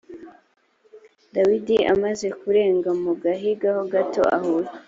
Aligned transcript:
dawidi 1.35 1.77
amaze 1.93 2.27
kurenga 2.39 2.89
mu 3.03 3.11
gahinga 3.23 3.67
ho 3.75 3.83
gato 3.93 4.21
ahura 4.37 4.69